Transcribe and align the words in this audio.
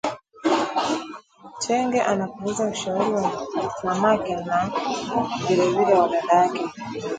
Tenge 1.63 2.01
anapuuza 2.03 2.65
ushauri 2.67 3.13
wa 3.13 3.47
mamake 3.83 4.35
na 4.35 4.71
vilevile 5.47 5.93
wa 5.93 6.09
dadake 6.09 6.69